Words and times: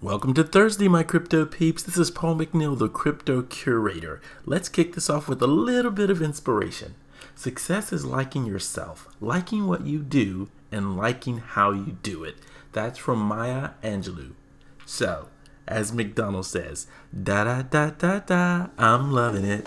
Welcome 0.00 0.32
to 0.34 0.44
Thursday, 0.44 0.86
my 0.86 1.02
crypto 1.02 1.44
peeps. 1.44 1.82
This 1.82 1.98
is 1.98 2.12
Paul 2.12 2.36
McNeil, 2.36 2.78
the 2.78 2.88
crypto 2.88 3.42
curator. 3.42 4.20
Let's 4.46 4.68
kick 4.68 4.94
this 4.94 5.10
off 5.10 5.28
with 5.28 5.42
a 5.42 5.48
little 5.48 5.90
bit 5.90 6.08
of 6.08 6.22
inspiration. 6.22 6.94
Success 7.34 7.92
is 7.92 8.04
liking 8.04 8.46
yourself, 8.46 9.08
liking 9.20 9.66
what 9.66 9.86
you 9.86 9.98
do, 9.98 10.50
and 10.70 10.96
liking 10.96 11.38
how 11.38 11.72
you 11.72 11.98
do 12.00 12.22
it. 12.22 12.36
That's 12.70 12.96
from 12.96 13.18
Maya 13.18 13.70
Angelou. 13.82 14.34
So, 14.86 15.30
as 15.66 15.92
McDonald 15.92 16.46
says, 16.46 16.86
da 17.12 17.42
da 17.42 17.62
da 17.62 17.90
da 17.90 18.20
da, 18.20 18.66
I'm 18.78 19.10
loving 19.10 19.44
it. 19.44 19.66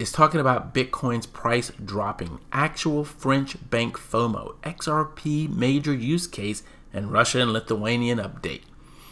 is 0.00 0.10
talking 0.10 0.40
about 0.40 0.74
Bitcoin's 0.74 1.26
price 1.26 1.70
dropping, 1.82 2.40
actual 2.52 3.04
French 3.04 3.56
bank 3.70 3.96
FOMO, 3.96 4.56
XRP 4.62 5.48
major 5.54 5.94
use 5.94 6.26
case, 6.26 6.64
and 6.92 7.12
Russia 7.12 7.42
and 7.42 7.52
Lithuanian 7.52 8.18
update. 8.18 8.62